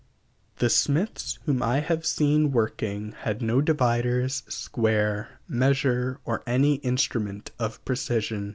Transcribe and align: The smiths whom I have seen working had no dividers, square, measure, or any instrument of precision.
The 0.57 0.71
smiths 0.71 1.37
whom 1.45 1.61
I 1.61 1.79
have 1.81 2.07
seen 2.07 2.51
working 2.51 3.11
had 3.19 3.43
no 3.43 3.61
dividers, 3.61 4.41
square, 4.49 5.39
measure, 5.47 6.19
or 6.25 6.41
any 6.47 6.77
instrument 6.77 7.51
of 7.59 7.85
precision. 7.85 8.49